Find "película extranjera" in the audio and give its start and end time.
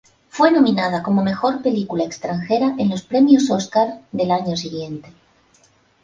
1.61-2.73